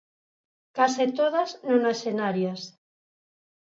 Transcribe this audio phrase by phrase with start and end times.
[0.77, 2.61] Case todas nonaxenarias.